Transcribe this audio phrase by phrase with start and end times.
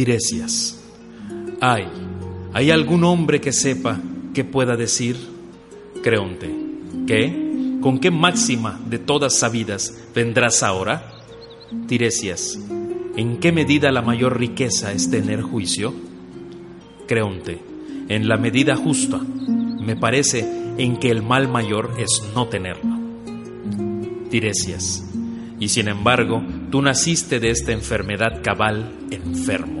[0.00, 0.80] Tiresias.
[1.60, 1.86] Ay,
[2.54, 4.00] ¿hay algún hombre que sepa
[4.32, 5.14] qué pueda decir?
[6.02, 6.50] Creonte.
[7.06, 7.76] ¿Qué?
[7.82, 11.20] ¿Con qué máxima de todas sabidas vendrás ahora?
[11.86, 12.58] Tiresias.
[13.14, 15.92] ¿En qué medida la mayor riqueza es tener juicio?
[17.06, 17.58] Creonte.
[18.08, 19.18] En la medida justa.
[19.18, 20.48] Me parece
[20.78, 22.96] en que el mal mayor es no tenerlo.
[24.30, 25.04] Tiresias.
[25.58, 29.79] Y sin embargo, tú naciste de esta enfermedad cabal enfermo.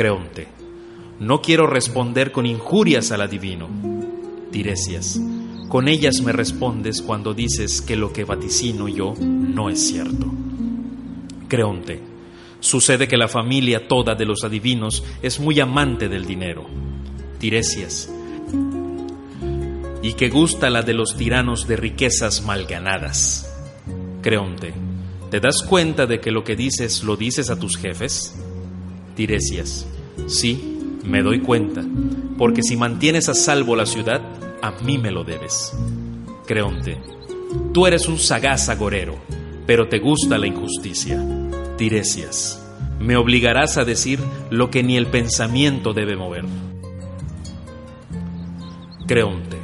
[0.00, 0.48] Creonte.
[1.18, 3.68] No quiero responder con injurias al adivino.
[4.50, 5.20] Tiresias.
[5.68, 10.24] Con ellas me respondes cuando dices que lo que vaticino yo no es cierto.
[11.48, 12.00] Creonte.
[12.60, 16.64] Sucede que la familia toda de los adivinos es muy amante del dinero.
[17.38, 18.10] Tiresias.
[20.02, 23.54] Y que gusta la de los tiranos de riquezas mal ganadas.
[24.22, 24.72] Creonte.
[25.30, 28.34] ¿Te das cuenta de que lo que dices lo dices a tus jefes?
[29.14, 29.86] Tiresias.
[30.26, 31.82] Sí, me doy cuenta,
[32.38, 34.20] porque si mantienes a salvo la ciudad,
[34.62, 35.72] a mí me lo debes.
[36.46, 36.98] Creonte.
[37.72, 39.16] Tú eres un sagaz agorero,
[39.66, 41.24] pero te gusta la injusticia.
[41.76, 42.62] Tiresias.
[42.98, 46.44] Me obligarás a decir lo que ni el pensamiento debe mover.
[49.06, 49.56] Creonte.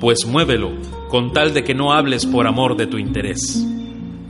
[0.00, 0.70] Pues muévelo,
[1.08, 3.66] con tal de que no hables por amor de tu interés.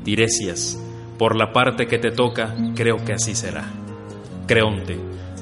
[0.05, 0.78] Tiresias.
[1.19, 3.81] Por la parte que te toca, creo que así será.
[4.53, 4.98] Creonte.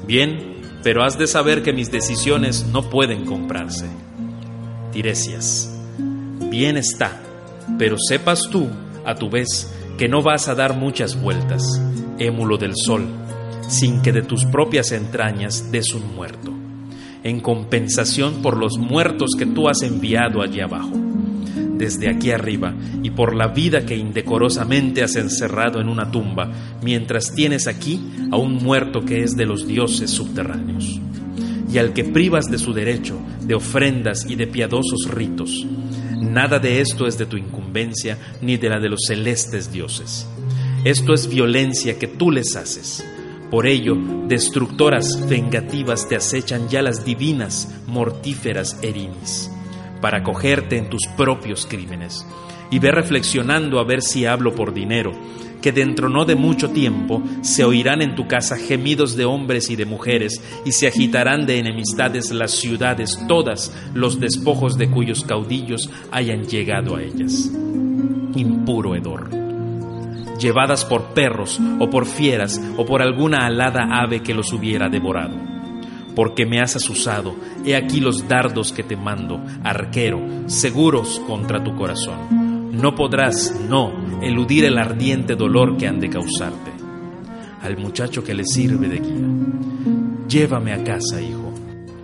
[0.07, 3.87] Bien, pero has de saber que mis decisiones no pueden comprarse.
[4.93, 5.69] Tiresias.
[6.49, 7.21] Bien está,
[7.77, 8.69] pero sepas tú,
[9.05, 11.61] a tu vez, que no vas a dar muchas vueltas,
[12.19, 13.05] émulo del sol,
[13.67, 16.53] sin que de tus propias entrañas des un muerto,
[17.21, 20.93] en compensación por los muertos que tú has enviado allí abajo,
[21.81, 26.51] desde aquí arriba, y por la vida que indecorosamente has encerrado en una tumba,
[26.83, 31.01] mientras tienes aquí a un muerto que es de los dioses subterráneos,
[31.73, 35.65] y al que privas de su derecho, de ofrendas y de piadosos ritos.
[36.21, 40.27] Nada de esto es de tu incumbencia ni de la de los celestes dioses.
[40.83, 43.03] Esto es violencia que tú les haces.
[43.49, 43.95] Por ello,
[44.27, 49.49] destructoras vengativas te acechan ya las divinas, mortíferas Erinis,
[50.01, 52.25] para cogerte en tus propios crímenes.
[52.69, 55.11] Y ve reflexionando a ver si hablo por dinero,
[55.61, 59.75] que dentro no de mucho tiempo se oirán en tu casa gemidos de hombres y
[59.75, 65.89] de mujeres, y se agitarán de enemistades las ciudades todas, los despojos de cuyos caudillos
[66.11, 67.51] hayan llegado a ellas.
[68.35, 69.29] Impuro hedor.
[70.39, 75.50] Llevadas por perros o por fieras o por alguna alada ave que los hubiera devorado.
[76.15, 77.35] Porque me has asusado,
[77.65, 82.71] he aquí los dardos que te mando, arquero, seguros contra tu corazón.
[82.71, 86.71] No podrás, no, eludir el ardiente dolor que han de causarte.
[87.61, 89.27] Al muchacho que le sirve de guía.
[90.27, 91.53] Llévame a casa, hijo,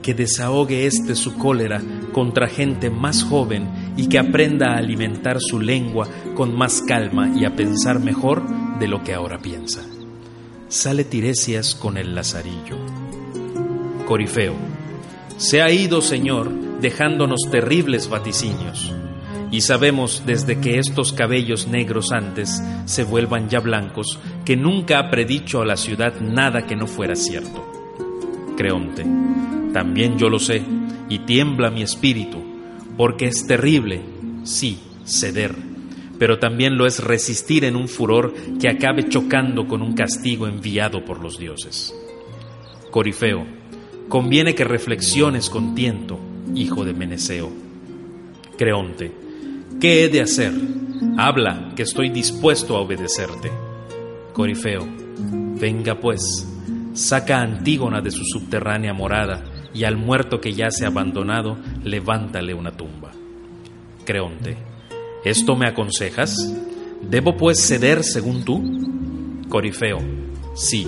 [0.02, 1.82] que desahogue éste su cólera
[2.12, 7.46] contra gente más joven y que aprenda a alimentar su lengua con más calma y
[7.46, 8.44] a pensar mejor
[8.80, 9.82] de lo que ahora piensa.
[10.70, 13.07] Sale Tiresias con el lazarillo.
[14.08, 14.56] Corifeo.
[15.36, 18.94] Se ha ido, Señor, dejándonos terribles vaticinios
[19.52, 25.10] y sabemos desde que estos cabellos negros antes se vuelvan ya blancos, que nunca ha
[25.10, 27.66] predicho a la ciudad nada que no fuera cierto.
[28.56, 29.06] Creonte,
[29.74, 30.64] también yo lo sé,
[31.10, 32.44] y tiembla mi espíritu,
[32.98, 34.02] porque es terrible,
[34.44, 35.54] sí, ceder,
[36.18, 41.06] pero también lo es resistir en un furor que acabe chocando con un castigo enviado
[41.06, 41.94] por los dioses.
[42.90, 43.46] Corifeo,
[44.10, 46.20] conviene que reflexiones con tiento,
[46.56, 47.52] hijo de Meneceo.
[48.58, 49.28] Creonte,
[49.80, 50.54] ¿Qué he de hacer?
[51.18, 53.52] Habla, que estoy dispuesto a obedecerte.
[54.34, 54.88] Corifeo,
[55.60, 56.48] venga pues,
[56.94, 59.44] saca a Antígona de su subterránea morada
[59.76, 63.12] y al muerto que yace abandonado, levántale una tumba.
[64.04, 64.58] Creonte,
[65.24, 66.36] ¿esto me aconsejas?
[67.08, 68.64] ¿Debo pues ceder según tú?
[69.48, 70.00] Corifeo,
[70.56, 70.88] sí,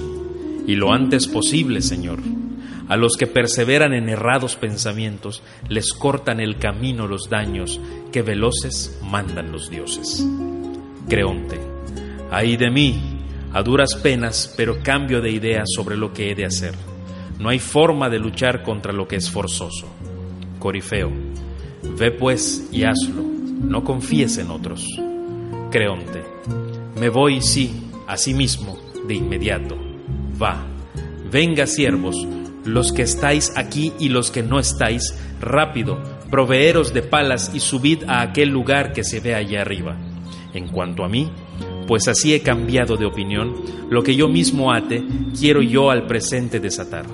[0.65, 2.38] y lo antes posible, Señor.
[2.89, 7.79] A los que perseveran en errados pensamientos les cortan el camino los daños
[8.11, 10.25] que veloces mandan los dioses.
[11.07, 11.59] Creonte,
[12.31, 12.99] ay de mí,
[13.53, 16.73] a duras penas, pero cambio de idea sobre lo que he de hacer.
[17.37, 19.87] No hay forma de luchar contra lo que es forzoso.
[20.57, 21.11] Corifeo,
[21.95, 24.83] ve pues y hazlo, no confíes en otros.
[25.69, 26.23] Creonte,
[26.99, 27.71] me voy, sí,
[28.07, 29.77] a sí mismo, de inmediato.
[30.41, 30.65] Va,
[31.31, 32.17] venga siervos,
[32.65, 38.03] los que estáis aquí y los que no estáis, rápido, proveeros de palas y subid
[38.07, 39.97] a aquel lugar que se ve allá arriba.
[40.53, 41.31] En cuanto a mí,
[41.87, 43.55] pues así he cambiado de opinión,
[43.89, 45.03] lo que yo mismo ate,
[45.37, 47.05] quiero yo al presente desatar.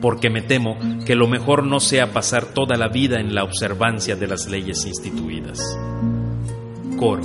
[0.00, 4.16] Porque me temo que lo mejor no sea pasar toda la vida en la observancia
[4.16, 5.60] de las leyes instituidas.
[6.98, 7.22] Coro.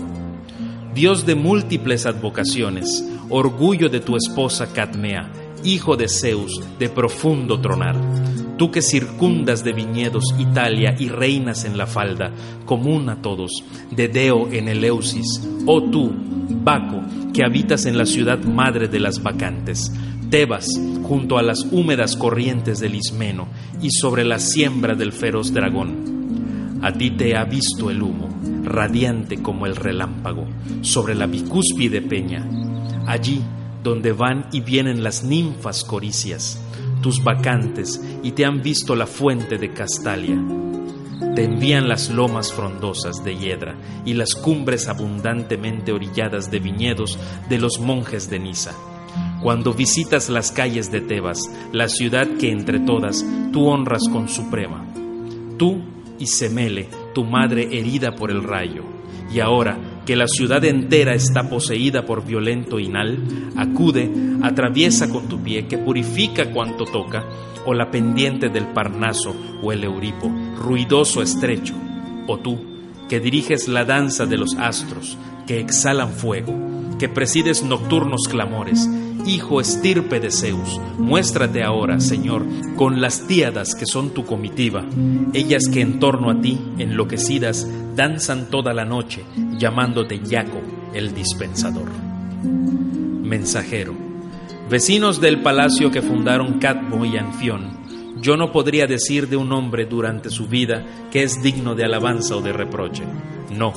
[0.93, 5.29] Dios de múltiples advocaciones, orgullo de tu esposa Cadmea,
[5.65, 7.95] hijo de Zeus, de profundo tronar.
[8.57, 12.31] Tú que circundas de viñedos Italia y reinas en la falda,
[12.65, 13.51] común a todos,
[13.91, 16.13] de Deo en Eleusis, oh tú,
[16.63, 17.01] Baco,
[17.33, 19.91] que habitas en la ciudad madre de las vacantes,
[20.29, 20.67] Tebas,
[21.03, 23.47] junto a las húmedas corrientes del Ismeno
[23.81, 26.79] y sobre la siembra del feroz dragón.
[26.81, 28.29] A ti te ha visto el humo,
[28.63, 30.45] radiante como el relámpago,
[30.81, 32.47] sobre la bicúspide peña,
[33.05, 33.41] allí
[33.85, 36.59] donde van y vienen las ninfas coricias,
[37.03, 40.43] tus vacantes y te han visto la fuente de Castalia.
[41.35, 47.59] Te envían las lomas frondosas de Hiedra y las cumbres abundantemente orilladas de viñedos de
[47.59, 48.73] los monjes de Nisa.
[49.43, 51.39] Cuando visitas las calles de Tebas,
[51.71, 53.23] la ciudad que entre todas
[53.53, 54.83] tú honras con suprema.
[55.59, 55.83] Tú
[56.17, 58.81] y Semele, tu madre herida por el rayo,
[59.31, 63.19] y ahora que la ciudad entera está poseída por violento inal,
[63.55, 64.11] acude,
[64.43, 67.25] atraviesa con tu pie, que purifica cuanto toca,
[67.65, 71.73] o la pendiente del Parnaso o el Euripo, ruidoso estrecho,
[72.27, 72.59] o tú,
[73.09, 75.17] que diriges la danza de los astros,
[75.47, 76.55] que exhalan fuego,
[76.99, 78.87] que presides nocturnos clamores,
[79.25, 82.45] hijo estirpe de Zeus, muéstrate ahora, Señor,
[82.75, 84.85] con las tíadas que son tu comitiva,
[85.33, 89.23] ellas que en torno a ti, enloquecidas, danzan toda la noche,
[89.57, 90.61] llamándote Yaco,
[90.93, 91.89] el dispensador.
[92.43, 93.93] Mensajero,
[94.69, 97.85] vecinos del palacio que fundaron Catbo y Anfión,
[98.21, 102.35] yo no podría decir de un hombre durante su vida que es digno de alabanza
[102.35, 103.03] o de reproche.
[103.51, 103.73] No,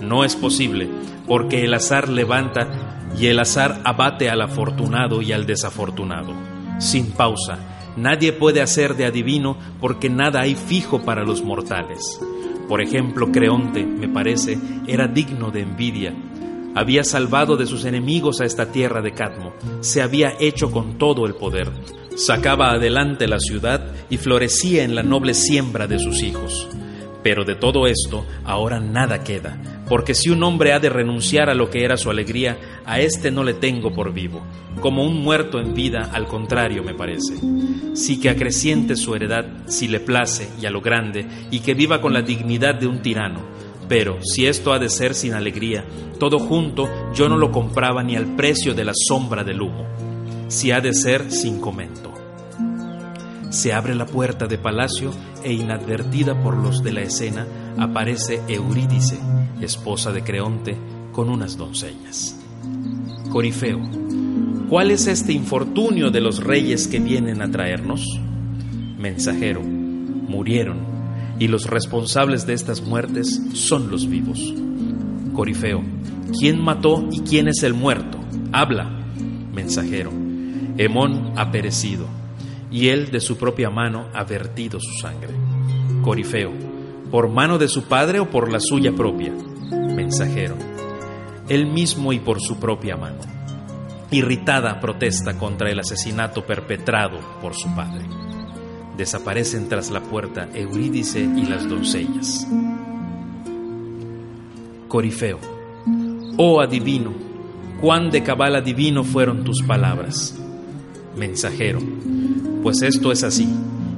[0.00, 0.88] no es posible,
[1.26, 6.32] porque el azar levanta y el azar abate al afortunado y al desafortunado.
[6.78, 7.58] Sin pausa,
[7.96, 12.20] nadie puede hacer de adivino porque nada hay fijo para los mortales.
[12.68, 16.14] Por ejemplo, Creonte, me parece, era digno de envidia.
[16.74, 21.26] Había salvado de sus enemigos a esta tierra de Cadmo, se había hecho con todo
[21.26, 21.70] el poder,
[22.16, 26.68] sacaba adelante la ciudad y florecía en la noble siembra de sus hijos.
[27.22, 29.58] Pero de todo esto ahora nada queda,
[29.88, 33.30] porque si un hombre ha de renunciar a lo que era su alegría, a éste
[33.30, 34.42] no le tengo por vivo.
[34.80, 37.34] Como un muerto en vida, al contrario me parece.
[37.94, 42.00] Sí que acreciente su heredad, si le place y a lo grande, y que viva
[42.00, 43.40] con la dignidad de un tirano.
[43.88, 45.84] Pero si esto ha de ser sin alegría,
[46.18, 49.86] todo junto yo no lo compraba ni al precio de la sombra del humo.
[50.48, 52.12] Si ha de ser sin comento.
[53.50, 55.12] Se abre la puerta de palacio
[55.44, 57.46] e inadvertida por los de la escena
[57.78, 59.18] aparece Eurídice,
[59.64, 60.76] esposa de Creonte,
[61.12, 62.36] con unas doncellas.
[63.30, 63.80] Corifeo,
[64.68, 68.06] ¿cuál es este infortunio de los reyes que vienen a traernos?
[68.98, 70.78] Mensajero, murieron,
[71.38, 74.54] y los responsables de estas muertes son los vivos.
[75.34, 75.82] Corifeo,
[76.38, 78.18] ¿quién mató y quién es el muerto?
[78.52, 78.90] Habla.
[79.52, 80.10] Mensajero,
[80.78, 82.06] Hemón ha perecido
[82.70, 85.34] y él de su propia mano ha vertido su sangre.
[86.02, 86.52] Corifeo,
[87.10, 89.32] ¿por mano de su padre o por la suya propia?
[90.02, 90.56] Mensajero,
[91.48, 93.20] él mismo y por su propia mano.
[94.10, 98.04] Irritada protesta contra el asesinato perpetrado por su padre.
[98.96, 102.48] Desaparecen tras la puerta Eurídice y las doncellas.
[104.88, 105.38] Corifeo,
[106.36, 107.12] oh adivino,
[107.80, 110.36] cuán de cabal adivino fueron tus palabras.
[111.16, 111.78] Mensajero,
[112.64, 113.48] pues esto es así,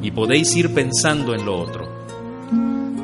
[0.02, 1.83] y podéis ir pensando en lo otro.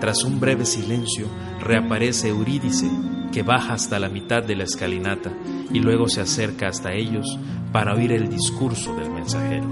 [0.01, 1.27] Tras un breve silencio,
[1.61, 2.91] reaparece Eurídice,
[3.33, 5.31] que baja hasta la mitad de la escalinata
[5.73, 7.39] y luego se acerca hasta ellos
[7.73, 9.67] para oír el discurso del mensajero.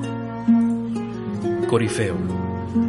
[1.66, 2.16] Corifeo,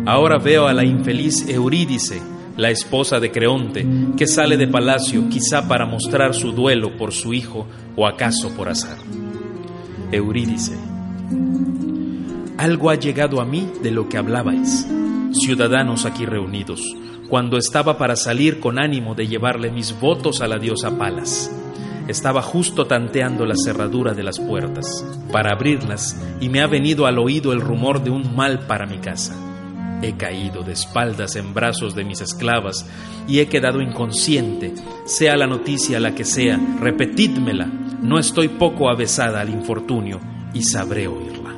[0.05, 2.21] ahora veo a la infeliz Eurídice,
[2.57, 7.33] la esposa de Creonte, que sale de palacio quizá para mostrar su duelo por su
[7.33, 8.97] hijo o acaso por azar.
[10.11, 10.77] Eurídice,
[12.57, 14.87] algo ha llegado a mí de lo que hablabais,
[15.31, 16.81] ciudadanos aquí reunidos,
[17.29, 21.51] cuando estaba para salir con ánimo de llevarle mis votos a la diosa Palas.
[22.07, 27.19] Estaba justo tanteando la cerradura de las puertas para abrirlas y me ha venido al
[27.19, 29.35] oído el rumor de un mal para mi casa.
[30.01, 32.89] He caído de espaldas en brazos de mis esclavas
[33.27, 34.73] y he quedado inconsciente,
[35.05, 37.67] sea la noticia la que sea, repetidmela,
[38.01, 40.19] no estoy poco avesada al infortunio
[40.53, 41.48] y sabré oírla.